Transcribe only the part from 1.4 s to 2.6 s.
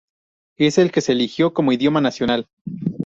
como idioma nacional.